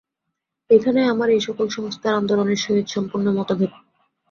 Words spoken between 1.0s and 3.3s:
আমার এই-সকল সংস্কার-আন্দোলনের সহিত সম্পূর্ণ